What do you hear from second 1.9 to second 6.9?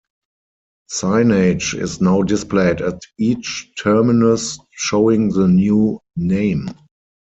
now displayed at each terminus showing the new name.